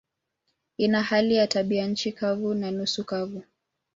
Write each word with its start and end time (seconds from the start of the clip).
Ina 0.77 1.01
hali 1.03 1.35
ya 1.35 1.47
tabianchi 1.47 2.11
kavu 2.11 2.53
na 2.53 2.71
nusu 2.71 3.05
kavu. 3.05 3.43